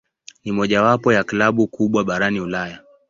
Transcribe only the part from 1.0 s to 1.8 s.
ya klabu